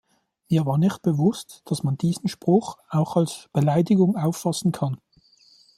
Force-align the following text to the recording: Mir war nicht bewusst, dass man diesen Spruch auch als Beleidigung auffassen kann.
Mir 0.49 0.65
war 0.65 0.79
nicht 0.79 1.03
bewusst, 1.03 1.61
dass 1.65 1.83
man 1.83 1.95
diesen 1.95 2.27
Spruch 2.27 2.79
auch 2.89 3.17
als 3.17 3.49
Beleidigung 3.53 4.17
auffassen 4.17 4.71
kann. 4.71 4.99